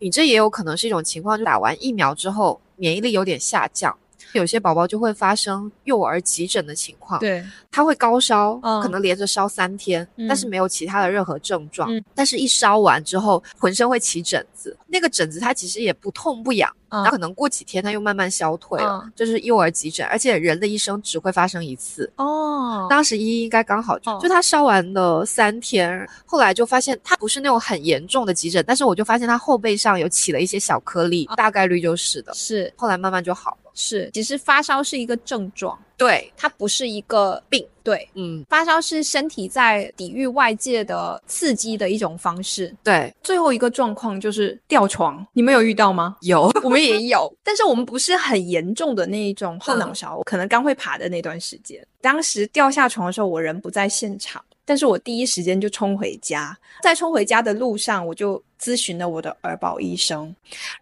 [0.00, 2.60] 你这也有可能是一种情况，就打完疫苗之后。
[2.76, 3.94] 免疫力有点下降，
[4.32, 7.18] 有些宝宝就会发生幼儿急诊的情况。
[7.20, 11.88] 对，他会高烧，可能连着烧三天，但是没有其他的任何症状。
[12.14, 14.76] 但是，一烧完之后，浑身会起疹子。
[14.86, 16.70] 那个疹子它其实也不痛不痒。
[16.92, 22.88] 那可能过几天它又慢慢消退了，就是幼儿急诊，而且人的一生只会发生一次哦。
[22.90, 32.34] 当时依依应该刚好就他烧完了三天，后来就发现他不是那种很严重的急诊，但是我就发现他后背上有起了一些小颗粒，大概率就是的。
[32.34, 33.59] 是，后来慢慢就好了。
[33.80, 37.66] 是，其实发烧是一个症状，对，它不是一个病。
[37.82, 42.72] 对，嗯，发烧是身体在抵御外界的刺激的一种方式。
[42.84, 46.16] 对，最后一个状况就是吊床，你们有遇到吗？
[46.20, 51.82] 有， 我们也有， 但是我们不是很严重的那一种后脑勺，可能刚会爬的那段时间。
[52.02, 60.32] 当时掉下床的时候，我人不在现场，但是我第一时间就冲回家，在冲回家的路上，我就咨询了我的儿保医生，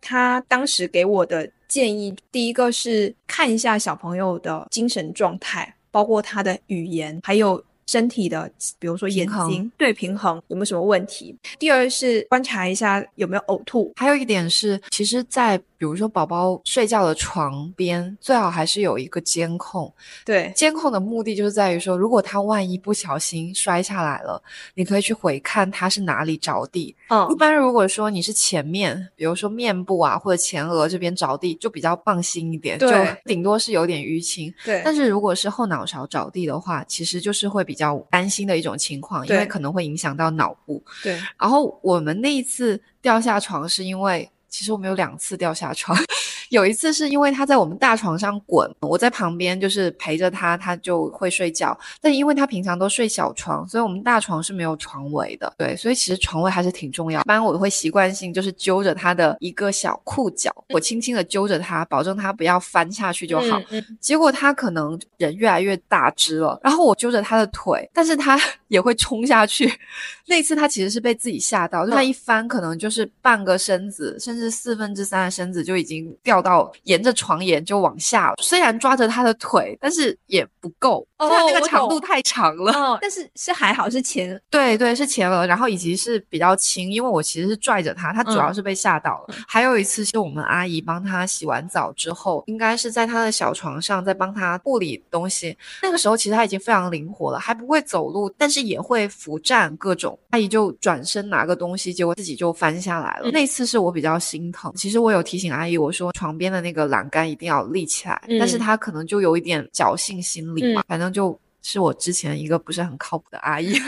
[0.01, 5.75] 他当时给我的建议，第一个是看一下小朋友的精神状态。
[5.91, 8.49] 包括他的语言，还有身体的，
[8.79, 11.35] 比如说眼睛对平衡有没有什么问题？
[11.59, 15.61] 第二是观察一下有没有呕吐，还有一点是，其实，在。
[15.79, 19.89] 比如说，宝宝睡觉的床边最好还是有一个监控。
[20.25, 24.43] 对，监控的目的就是在于说，如果他万一不小心摔下来了，
[24.75, 26.97] 你可以去回看他是哪里着地。
[27.11, 32.89] 嗯，一般如果说你是前面，比如说面部啊或者前额这边着地，就比较放心一点，就
[33.25, 34.53] 顶多是有点淤青。
[34.65, 40.85] 对，但是如果是后脑勺着地的话，其实就是会比较担心的一种情况，因为可能会影响到脑部。
[41.03, 44.31] 对，然后我们那一次掉下床是因为。
[44.51, 45.95] 其实我们有两次掉下床，
[46.51, 51.79] 有一次是因为他在我们大床上滚，我在旁边就是陪着他，他就会睡觉。
[52.01, 55.53] 但因为他平常都睡小床，所以我们大床是没有床围的。
[55.57, 57.21] 对，所以其实床位还是挺重要。
[57.21, 63.63] 一般我会习惯性就是揪着他的一个小裤脚，我轻轻的揪着他，保证他不要翻下去就好。
[64.01, 69.73] 结果他可能人越来越大只了，然后我揪着他的腿，但是他 也会冲下去。
[70.27, 74.49] 那次他其实是被自己吓到，就他一翻可能就是半个身子，甚至。
[74.59, 82.73] 四分之三的身子就已经掉到沿着床沿就往下了，虽然抓着他的腿，但是也不够，他那个长度太长了。
[82.73, 89.35] 哦，但是是还好是前，对对是前额，然后以及是比较轻，因为我其实是拽着他，他主要是被吓到了。
[89.47, 100.19] 还有一次是我们阿姨帮他洗完澡之后，应该是在他的小床上在帮他护理东西，那个时候其实他已经非常灵活了，还不会走路，但是也会扶站各种。
[100.31, 103.31] 阿姨就转身拿个东西，结果自己就翻下来了。
[103.31, 104.19] 那次是我比较。
[104.19, 104.71] 心疼。
[104.75, 110.85] 其实我有提醒阿姨，我说床边的那个栏杆一定要立起来，但是他可能就有一点侥幸心理嘛。
[110.87, 113.75] 反正就是我之前一个不是很靠谱的阿姨。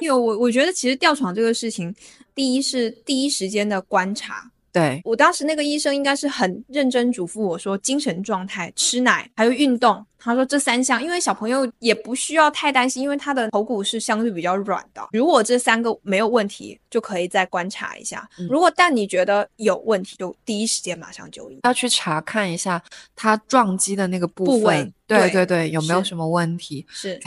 [0.00, 1.94] 因为我我觉得其实吊床这个事情，
[2.34, 4.50] 第一是第一时间的观察。
[4.72, 10.04] 对我当时那个医生应该是很认真嘱咐我说，精神状态、吃奶还有运动。
[10.24, 15.08] 他说这三项，因为小朋友也不需要太担心，因为他的头骨是相对比较软的。
[15.12, 18.28] 如果这三个没有问题，就可以再观察一下。
[18.48, 22.80] 如果但你觉得有问题，就第一时间马上就医，要去查看一下
[23.16, 26.86] 他撞击的那个部分，对对对，有没有什么问题？
[26.88, 27.20] 是。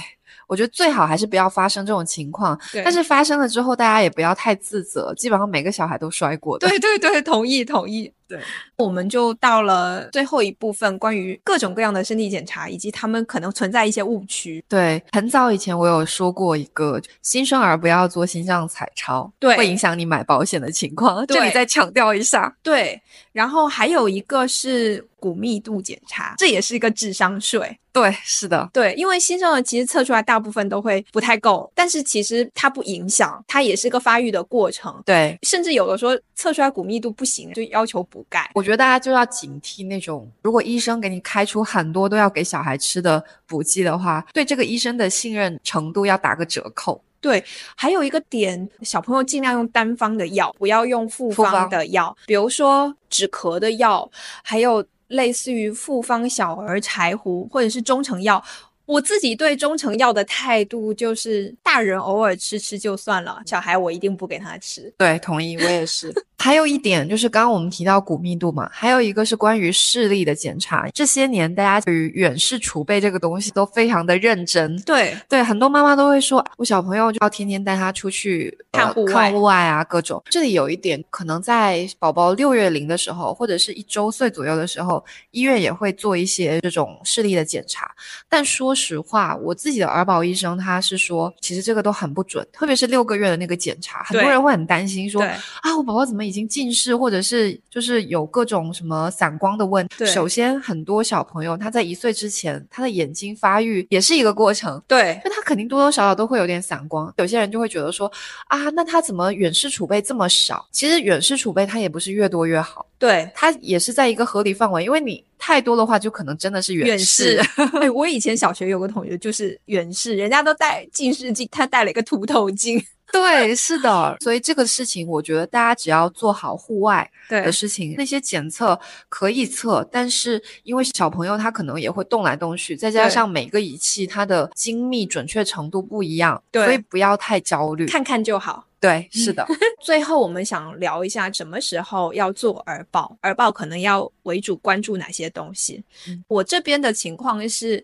[0.47, 5.13] 我觉得最好还是不要发生这种情况，但是发生了之后，大家也不要太自责。
[5.15, 6.67] 基本上每个小孩都摔过的。
[6.67, 8.11] 对对对，同意同意。
[8.27, 8.39] 对，
[8.77, 14.63] 我们就到了最后一部分，关于各种各样的身体检查以及他们可能存在一些误区。
[14.67, 21.25] 对，很早以前我有说过一个新生儿不要做心脏彩超，对，会影响你买保险的情况。
[21.27, 22.55] 这里再强调一下。
[22.63, 23.01] 对，
[23.31, 25.05] 然后还有一个是。
[25.17, 27.75] 骨密度检查，这也是一个智商税。
[27.91, 35.01] 对，是的，对，因为新生儿其实测出来大部分都会不太够，但是其实它不影响，它也是个发育的过程。
[35.03, 38.49] 对，甚至有的说测出来骨密度不行，就要求补钙。
[38.55, 47.03] 我觉得大家就要警惕那种，如果医生给你开出很多都要给小孩吃的补剂的话，对这个医生的信任程度要打个折扣。
[47.19, 47.43] 对，
[47.75, 54.09] 还有一个点，小朋友尽量用单方的药，不要用复方的药，比如说止咳的药，
[54.41, 54.85] 还有。
[55.09, 58.43] 类似于复方小儿柴胡或者是中成药，
[58.87, 64.91] 我自己对中成药的态度就是，大人偶尔吃吃就算了，小孩我一定不给他吃。
[64.97, 66.11] 对，同意，我也是。
[66.45, 70.87] 还有一点就是，刚刚我们提到骨密度嘛，还有一个是关于视力的检查。
[70.93, 74.79] 这些年，大家对于远视储备这个东西都非常的认真。
[74.83, 80.21] 对对，很多妈妈都会说，我小朋友就要天天带他出去看户外，看户外啊，各种。
[80.29, 87.89] 这里有一点，可能在宝宝六月龄的时候，或者是一周岁左右的时候，医院也会做一些这种视力的检查。
[88.29, 96.45] 但说实话，我自己的儿保医生他是说，其实这个都很不准，特别是六个月的那个检查，很多人会很担心说，啊，我宝宝怎么已经。
[96.45, 100.05] 已经近视，或者是就是有各种什么散光的问题。
[100.05, 104.83] 首先很多小朋友他在一岁之前，他的眼睛发育也是一个过程。
[104.85, 107.13] 对，那他肯定多多少少都会有点散光。
[107.15, 108.11] 有些人就会觉得说
[108.47, 110.67] 啊，那他怎么远视储备这么少？
[110.73, 114.83] 其实远视储备它也不是越多越好，对，它也是在一个合理范围。
[114.83, 117.41] 因为你太多的话，就可能真的是远视。
[117.79, 122.83] 哎，我以前小学有个同学就是远视，人家都戴近视镜，他戴了一个凸透镜。
[123.15, 138.67] 对，是的，所以这个事情，我觉得大家只要做好户外的事情，那些检测可以测，但是因为小朋友他可能也会动来动去，再加上每个仪器它的精密准确程度不一样，所以不要太焦虑，看看就好。
[138.79, 139.45] 对，是的。
[139.81, 145.83] 最后我们想聊一下什么时候要做耳保，耳保可能要为主关注哪些东西。
[146.27, 147.83] 我这边的情况是，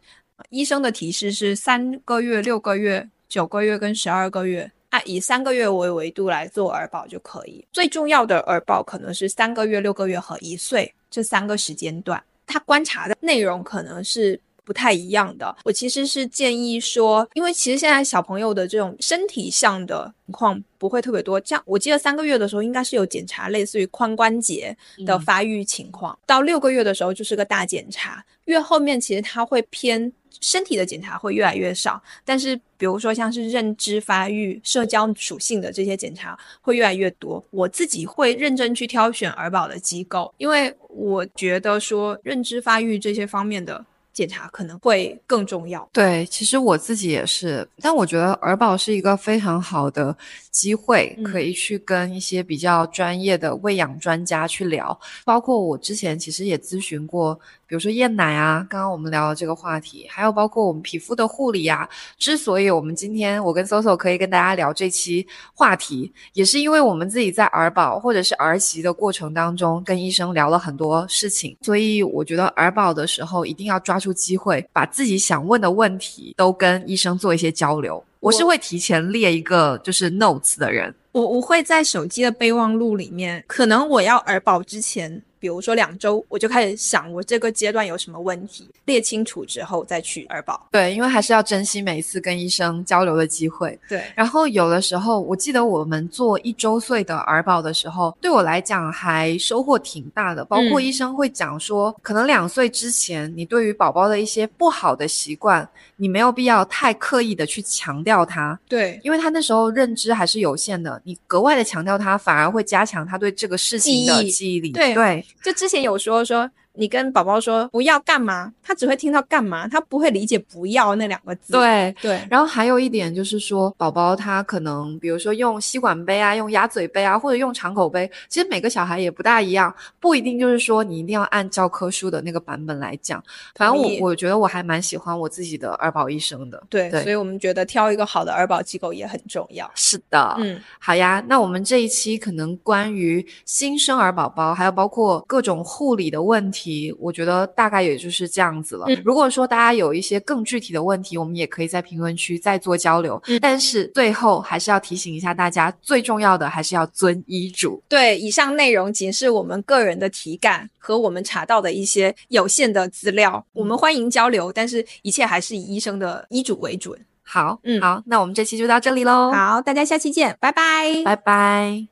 [0.49, 4.71] 医生的提示是三个月、六个月、九个月跟十二个月。
[4.91, 7.65] 啊，以三个月为维度来做儿保就可以。
[7.71, 15.55] 最重要的儿保可能是三个月、六个月和一岁这三个时间段，他观察的内容可能是不太一样的。
[15.63, 21.41] 我其实是建议说，因为其实现在小朋友的这种身体上的情况不会特别多。
[21.43, 30.11] 像我记得三个月的时候应该是有检查类似于髋关节的发育情况，到六个月的时候就是个大检查，越后面其实它会偏。
[30.39, 37.43] 身体的检查会越来越少，但是比如说像是认知发育、社交属性的这些检查会越来越多。
[37.51, 43.85] 我自己会认真去挑选儿保的机构，因为我觉得说认知发育这些方面的。
[44.13, 45.87] 检查可能会更重要。
[45.93, 50.15] 对，其实我自己也是，但我觉得儿保是一个非常好的
[50.51, 54.99] 机会，可以去跟一些比较专业的喂养专家去聊。
[55.23, 57.39] 包括我之前其实也咨询过，
[57.71, 61.87] 比如说燕奶啊，刚刚我们聊的这个话题，还有包括我们皮肤的护理啊。
[62.17, 71.55] 之所以我们今天我跟 Soso 可以跟大家聊这期话题，也是因为我们自己在儿保或者是儿媳的过程当中，跟医生聊了很多事情。
[71.61, 74.01] 所以我觉得儿保的时候一定要抓。
[74.01, 78.03] 住机会，把自己想问的问题都跟医生做一些交流。
[78.19, 85.21] 我是会提前列一个就是 notes 的人，我我会在手机的备忘录里面，可能我要儿保之前。
[85.41, 90.67] 比如说两周，我就开始想我这个阶段有什么问题，列清楚之后再去儿保。
[90.71, 93.77] 对，因为还是要珍惜每一次跟医生交流的机会。
[93.89, 100.45] 对，然后有的时候，我记得我们做一周岁的儿保的时候，对我来讲还收获挺大的。
[100.45, 108.59] 包括医生会讲说，可能两岁之前，你对于宝宝的一些不好的习惯，你没有必要太刻意的去强调他。
[108.69, 114.71] 对，因为他那时候认知还是有限的，你格外的强调他，反而会加强他对这个事情的记忆力。
[114.71, 115.25] 对对。
[115.43, 116.49] 就之前有说说。
[116.73, 121.53] 你跟宝宝说不要干嘛，他只会听到干嘛，他不会理解不要那两个字。
[121.53, 122.21] 对对。
[122.29, 133.21] 然后还有一点就是说，宝宝他可能比如说用吸管杯啊，用鸭嘴杯啊，或者用敞口杯，其实每个小孩也不大一样，不一定就是说你一定要按教科书的那个版本来讲。
[133.55, 136.63] 反正我我觉得我还蛮喜欢我自己的儿保医生的。
[136.69, 139.69] 对，所以我们觉得挑一个好的儿保机构也很重要。
[139.75, 141.21] 是的，嗯，好呀。
[141.27, 146.60] 那我们这一期可能关于新生儿宝宝，还有包括各种护理的问题。
[146.61, 148.85] 题，我觉得大概也就是这样子了。
[149.03, 153.21] 如果说大家有一些更具体的问题，我们也可以在评论区再做交流。
[153.41, 157.81] 但是最后还是要提醒一下大家，最重要的还是要遵医嘱。
[157.87, 166.97] 对，以上内容仅是我们个人的体感和我们查到的一些有限的资料，我们欢迎交流，但是一切还是以医生的医嘱为准。
[167.23, 169.31] 好，嗯，好，那我们这期就到这里喽。
[169.31, 171.91] 好，大家下期见，拜拜，拜拜。